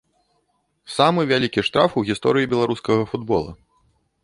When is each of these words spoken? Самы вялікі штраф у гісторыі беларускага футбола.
Самы 0.93 1.21
вялікі 1.33 1.65
штраф 1.67 1.91
у 2.03 2.03
гісторыі 2.09 2.51
беларускага 2.57 3.03
футбола. 3.15 3.51